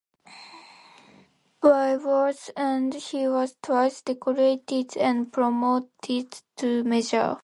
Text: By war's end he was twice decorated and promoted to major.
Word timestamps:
By 1.61 1.95
war's 1.95 2.49
end 2.57 2.95
he 2.95 3.27
was 3.27 3.55
twice 3.61 4.01
decorated 4.01 4.97
and 4.97 5.31
promoted 5.31 6.41
to 6.55 6.83
major. 6.83 7.37